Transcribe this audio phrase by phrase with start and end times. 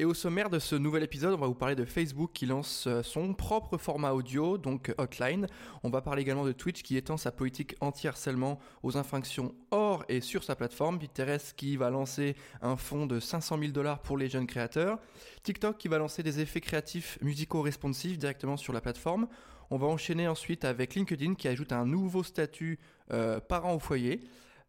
[0.00, 2.86] Et au sommaire de ce nouvel épisode, on va vous parler de Facebook qui lance
[2.86, 5.48] euh, son propre format audio, donc Hotline.
[5.82, 10.20] On va parler également de Twitch qui étend sa politique anti-harcèlement aux infractions hors et
[10.20, 14.28] sur sa plateforme, Pinterest qui va lancer un fonds de 500 000 dollars pour les
[14.28, 15.00] jeunes créateurs,
[15.42, 19.26] TikTok qui va lancer des effets créatifs musicaux responsif directement sur la plateforme.
[19.72, 22.78] On va enchaîner ensuite avec LinkedIn qui ajoute un nouveau statut
[23.10, 24.20] euh, parent au foyer.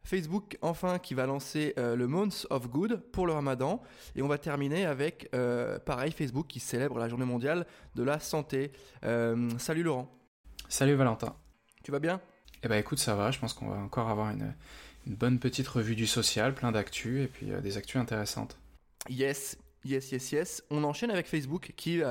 [0.04, 3.82] Facebook enfin qui va lancer euh, le Month of Good pour le Ramadan
[4.16, 8.20] et on va terminer avec euh, pareil Facebook qui célèbre la journée mondiale de la
[8.20, 8.72] santé.
[9.58, 10.12] salut Laurent.
[10.68, 11.36] Salut Valentin.
[11.84, 12.22] Tu vas bien?
[12.64, 14.54] Eh ben écoute ça va, je pense qu'on va encore avoir une,
[15.06, 18.58] bonne petite revue du social, plein d'actu et puis des actus intéressantes.
[19.10, 20.64] Yes, yes, yes, yes.
[20.70, 22.02] On enchaîne avec Facebook qui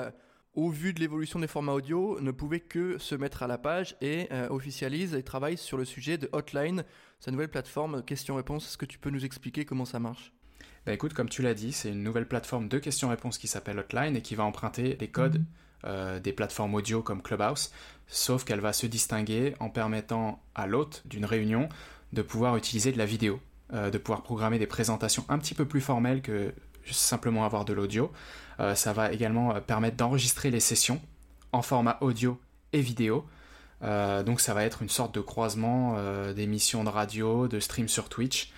[0.59, 3.95] au vu de l'évolution des formats audio, ne pouvait que se mettre à la page
[4.01, 6.83] et euh, officialise et travaille sur le sujet de Hotline,
[7.21, 8.67] sa nouvelle plateforme questions-réponses.
[8.67, 10.33] Est-ce que tu peux nous expliquer comment ça marche?
[10.85, 14.17] Bah écoute, comme tu l'as dit, c'est une nouvelle plateforme de questions-réponses qui s'appelle Hotline
[14.17, 15.47] et qui va emprunter les codes mhm.
[15.85, 17.71] euh, des plateformes audio comme Clubhouse,
[18.09, 21.69] sauf qu'elle va se distinguer en permettant à l'hôte d'une réunion
[22.13, 23.39] de pouvoir utiliser de la vidéo,
[23.73, 26.53] euh, de pouvoir programmer des présentations un petit peu plus formelles que
[26.93, 28.13] simplement avoir de l'audio.
[28.61, 31.01] Euh, ça va également euh, permettre d'enregistrer les sessions
[31.53, 32.41] en format audio
[32.73, 33.27] et vidéo.
[33.83, 35.97] Euh, donc ça va être une sorte de croisement
[36.33, 38.53] d'émissions de radio, de stream sur Twitch,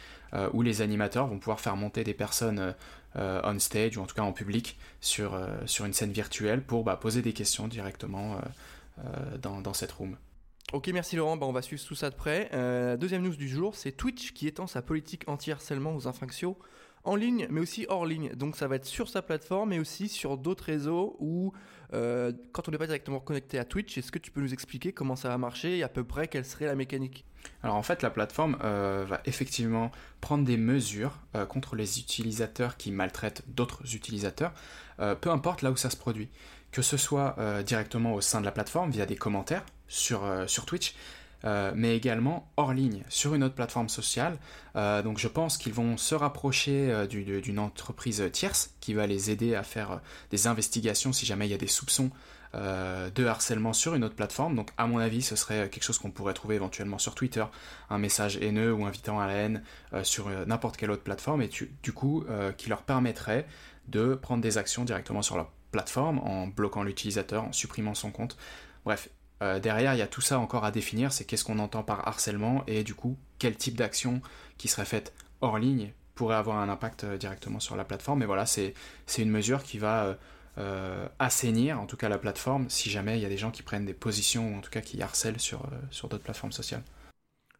[0.53, 2.75] où les animateurs vont pouvoir faire monter des personnes
[3.17, 6.97] on stage ou en tout cas en public sur, sur une scène virtuelle pour bah,
[6.97, 8.41] poser des questions directement
[9.43, 10.17] dans, dans, cette room.
[10.73, 11.37] Ok, merci Laurent.
[11.37, 12.49] Bah, on va suivre tout ça de près.
[12.97, 16.57] deuxième news du jour, c'est Twitch qui étend sa politique anti-harcèlement aux infractions
[17.05, 18.31] en ligne, mais aussi hors ligne.
[18.35, 21.53] Donc ça va être sur sa plateforme, mais aussi sur d'autres réseaux où,
[21.95, 24.93] euh, quand on n'est pas directement connecté à Twitch, est-ce que tu peux nous expliquer
[24.93, 27.25] comment ça va marcher et à peu près quelle serait la mécanique?
[27.63, 29.91] Alors en fait, la plateforme euh, va effectivement
[30.21, 34.53] prendre des mesures euh, contre les utilisateurs qui maltraitent d'autres utilisateurs,
[35.23, 36.29] peu importe là où ça se produit.
[36.73, 37.35] Que ce soit
[37.65, 40.95] directement au sein de la plateforme via des commentaires sur, sur Twitch,
[41.45, 44.39] euh, mais également hors ligne, sur une autre plateforme sociale.
[44.77, 49.31] Euh, donc je pense qu'ils vont se rapprocher euh, d'une entreprise tierce qui va les
[49.31, 52.11] aider à faire des investigations si jamais il y a des soupçons
[52.53, 54.57] de harcèlement sur une autre plateforme.
[54.57, 57.45] Donc à mon avis, ce serait quelque chose qu'on pourrait trouver éventuellement sur Twitter,
[57.91, 59.63] un message haineux ou invitant à la haine
[60.03, 61.51] sur n'importe quelle autre plateforme, et
[61.85, 62.25] du coup
[62.57, 63.47] qui leur permettrait
[63.87, 68.37] de prendre des actions directement sur leur plateforme en bloquant l'utilisateur, en supprimant son compte.
[68.85, 69.11] Bref,
[69.43, 72.07] euh, derrière, il y a tout ça encore à définir, c'est qu'est-ce qu'on entend par
[72.07, 74.21] harcèlement et du coup, quel type d'action
[74.59, 78.19] qui serait faite hors ligne pourrait avoir un impact euh, directement sur la plateforme.
[78.19, 78.75] Mais voilà, c'est
[79.17, 80.19] une mesure qui va
[80.59, 83.63] euh, assainir en tout cas la plateforme si jamais il y a des gens qui
[83.63, 86.83] prennent des positions ou en tout cas qui harcèlent sur, sur d'autres plateformes sociales.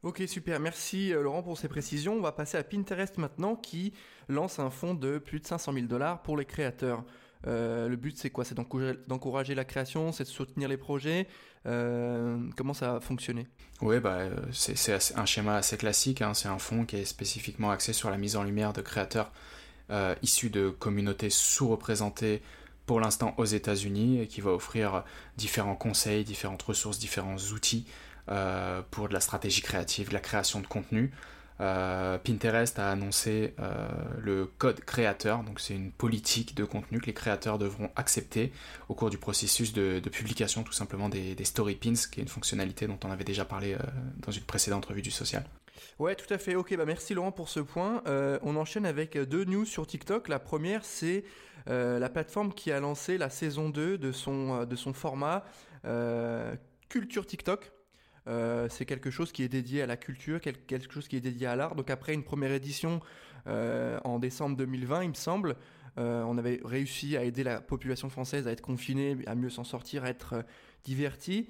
[0.03, 0.61] Ok, super.
[0.61, 2.15] Merci Laurent pour ces précisions.
[2.15, 3.93] On va passer à Pinterest maintenant qui
[4.29, 7.05] lance un fonds de plus de 500 000 dollars pour les créateurs.
[7.47, 8.45] Euh, le but, c'est quoi?
[8.45, 11.27] C'est d'encourager la création, c'est de soutenir les projets.
[11.67, 13.47] Euh, comment ça a fonctionné?
[13.81, 16.23] Oui, bah, euh, c'est un schéma assez classique.
[16.23, 16.35] Hein.
[16.35, 19.33] C'est un fonds qui est spécifiquement axé sur la mise en lumière de créateurs
[20.23, 22.43] issus de communautés sous-représentées
[22.87, 25.03] pour l'instant aux États-Unis et qui va offrir
[25.37, 27.87] différents conseils, différentes ressources, différents outils
[28.93, 31.11] pour de la stratégie créative, de la création de contenu.
[31.61, 33.89] Euh, Pinterest a annoncé euh,
[34.19, 38.51] le code créateur, donc c'est une politique de contenu que les créateurs devront accepter
[38.89, 42.87] au cours du processus de, publication tout simplement des, story pins, qui est une fonctionnalité
[42.87, 43.79] dont on avait déjà parlé euh,
[44.25, 45.45] dans une précédente revue du social.
[45.99, 46.55] Ouais, tout à fait.
[46.55, 48.03] Ok, bah merci Laurent pour ce point.
[48.07, 50.29] on enchaîne avec deux news sur TikTok.
[50.29, 51.25] La première, c'est
[51.67, 55.45] la plateforme qui a lancé la saison 2 de son, de son format
[56.89, 57.71] Culture TikTok.
[58.27, 61.47] Euh, c'est quelque chose qui est dédié à la culture, quelque chose qui est dédié
[61.47, 61.75] à l'art.
[61.75, 63.01] Donc après une première édition
[63.47, 65.57] euh, en décembre 2020, il me semble,
[65.99, 69.65] euh, on avait réussi à aider la population française à être confinée, à mieux s'en
[69.65, 70.45] sortir, à être
[70.85, 71.49] divertie.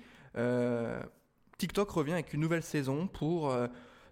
[1.58, 3.52] TikTok revient avec une nouvelle saison pour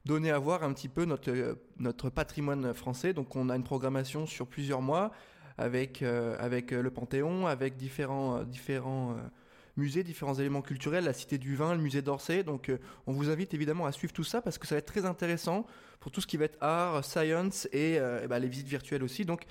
[0.05, 3.13] donner à voir un petit peu notre, notre patrimoine français.
[3.13, 5.13] Donc on a une programmation sur plusieurs mois
[5.57, 8.43] avec, avec le Panthéon, avec différents...
[8.43, 9.17] différents
[9.79, 12.43] musées, différents éléments culturels, la Cité du Vin, le musée d'Orsay.
[12.43, 14.87] Donc euh, on vous invite évidemment à suivre tout ça parce que ça va être
[14.87, 15.67] très intéressant
[16.01, 19.25] pour tout ce qui va être art, science et, euh, bah, les visites virtuelles aussi.
[19.25, 19.45] Donc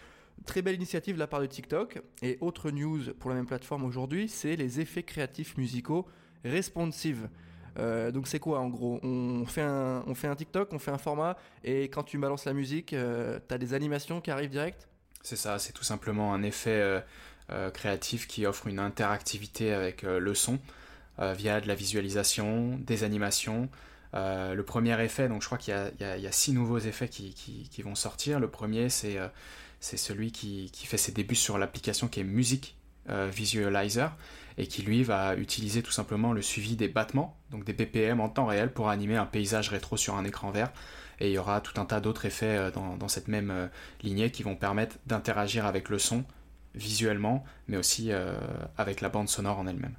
[0.45, 2.01] très belle initiative de la part de TikTok.
[2.21, 6.05] Et autre news pour la même plateforme aujourd'hui, c'est les effets créatifs musicaux
[6.43, 7.27] responsive.
[8.13, 8.99] donc c'est quoi en gros?
[9.03, 12.95] On fait, un, TikTok, on fait un format, et quand tu balances la musique, tu
[12.95, 14.87] as des animations qui arrivent direct?
[15.23, 17.03] C'est ça, c'est tout simplement un effet
[17.73, 20.59] créatif qui offre une interactivité avec le son
[21.19, 23.69] via de la visualisation, des animations.
[24.13, 27.95] Euh, le premier effet, donc je crois qu'il y, a six nouveaux effets qui, vont
[27.95, 28.39] sortir.
[28.39, 29.27] Le premier, c'est euh,
[29.81, 32.75] celui qui, fait ses débuts sur l'application qui est Music
[33.09, 34.15] euh, Visualizer
[34.57, 38.29] et qui lui va utiliser tout simplement le suivi des battements, donc des BPM en
[38.29, 40.71] temps réel pour animer un paysage rétro sur un écran vert.
[41.19, 43.69] Et il y aura tout un tas d'autres effets dans, cette même
[44.01, 46.23] lignée qui vont permettre d'interagir avec le son
[46.77, 48.11] visuellement, mais aussi
[48.77, 49.95] avec la bande sonore en elle-même.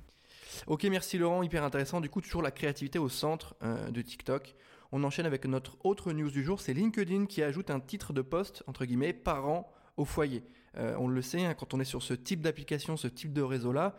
[0.67, 2.01] Ok, merci Laurent, hyper intéressant.
[2.01, 4.55] Du coup, toujours la créativité au centre euh, de TikTok.
[4.93, 8.23] On enchaîne avec notre autre news du jour, c'est LinkedIn qui ajoute un titre de
[8.23, 10.43] poste, entre guillemets, parent au foyer.
[10.77, 13.43] Euh, on le sait, hein, quand on est sur ce type d'application, ce type de
[13.43, 13.97] réseau-là,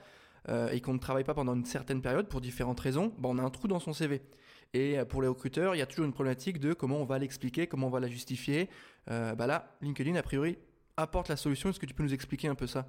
[0.47, 3.37] euh, et qu'on ne travaille pas pendant une certaine période pour différentes raisons, bah, on
[3.37, 4.21] a un trou dans son CV.
[4.73, 7.65] Et pour les recruteurs, il y a toujours une problématique de comment on va l'expliquer,
[7.65, 8.69] comment on va la justifier.
[9.07, 10.59] bah là, LinkedIn, a priori,
[11.01, 11.69] apporte la solution.
[11.69, 12.85] Est-ce que tu peux nous expliquer un peu ça?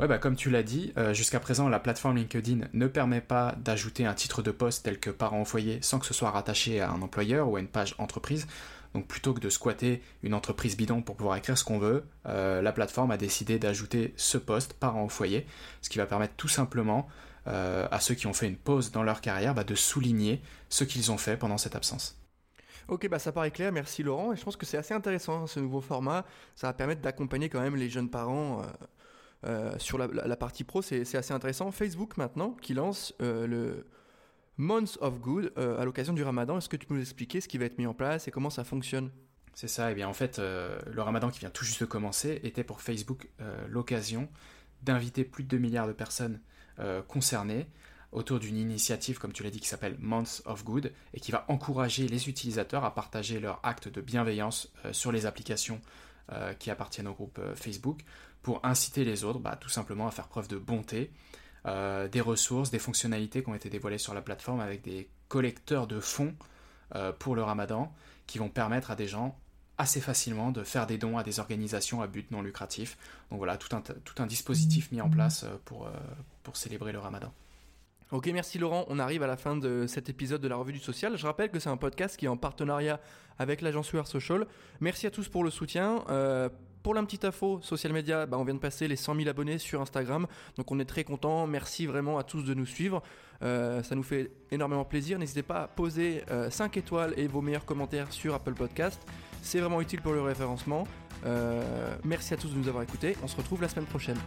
[0.00, 3.54] Ouais, bah, comme tu l'as dit, euh, jusqu'à présent, la plateforme LinkedIn ne permet pas
[3.58, 6.80] d'ajouter un titre de poste tel que parent au foyer sans que ce soit rattaché
[6.80, 8.46] à un employeur ou à une page entreprise.
[8.94, 12.60] Donc plutôt que de squatter une entreprise bidon pour pouvoir écrire ce qu'on veut, euh,
[12.62, 15.46] la plateforme a décidé d'ajouter ce poste parent au foyer,
[15.80, 17.08] ce qui va permettre tout simplement
[17.46, 20.84] euh, à ceux qui ont fait une pause dans leur carrière bah, de souligner ce
[20.84, 22.21] qu'ils ont fait pendant cette absence.
[22.88, 24.32] Ok, bah ça paraît clair, merci Laurent.
[24.32, 26.24] Et je pense que c'est assez intéressant hein, ce nouveau format.
[26.56, 28.62] Ça va permettre d'accompagner quand même les jeunes parents
[29.44, 31.70] euh, sur la, partie pro, c'est assez intéressant.
[31.72, 33.86] Facebook maintenant qui lance euh, le
[34.56, 36.58] Month of Good euh, à l'occasion du Ramadan.
[36.58, 38.50] Est-ce que tu peux nous expliquer ce qui va être mis en place et comment
[38.50, 39.10] ça fonctionne?
[39.54, 39.88] C'est ça.
[39.88, 42.80] Et eh bien en fait, le Ramadan qui vient tout juste de commencer était pour
[42.80, 43.28] Facebook
[43.68, 44.28] l'occasion
[44.82, 46.40] d'inviter plus de 2 milliards de personnes
[47.06, 47.66] concernées
[48.12, 51.44] autour d'une initiative, comme tu l'as dit, qui s'appelle Month of Good et qui va
[51.48, 55.80] encourager les utilisateurs à partager leurs actes de bienveillance sur les applications
[56.58, 58.04] qui appartiennent au groupe Facebook
[58.42, 61.10] pour inciter les autres bah, tout simplement à faire preuve de bonté,
[61.66, 65.86] euh, des ressources, des fonctionnalités qui ont été dévoilées sur la plateforme avec des collecteurs
[65.86, 66.34] de fonds
[66.94, 67.92] euh, pour le ramadan
[68.26, 69.38] qui vont permettre à des gens
[69.78, 72.98] assez facilement de faire des dons à des organisations à but non lucratif.
[73.30, 75.88] Donc voilà, tout un, tout un dispositif mis en place euh, pour,
[76.42, 77.32] pour célébrer le ramadan.
[78.12, 78.84] Ok, merci Laurent.
[78.88, 81.16] On arrive à la fin de cet épisode de la Revue du Social.
[81.16, 83.00] Je rappelle que c'est un podcast qui est en partenariat
[83.38, 84.46] avec l'agence UR Social.
[84.80, 86.04] Merci à tous pour le soutien.
[86.82, 89.58] Pour la petite info, social media, bah, on vient de passer les 100 000 abonnés
[89.58, 90.26] sur Instagram,
[90.56, 91.46] donc on est très content.
[91.46, 93.02] Merci vraiment à tous de nous suivre.
[93.42, 95.18] Euh, ça nous fait énormément plaisir.
[95.18, 99.00] N'hésitez pas à poser 5 euh, étoiles et vos meilleurs commentaires sur Apple Podcast.
[99.42, 100.86] C'est vraiment utile pour le référencement.
[101.24, 103.16] Euh, merci à tous de nous avoir écoutés.
[103.22, 104.18] On se retrouve la semaine prochaine.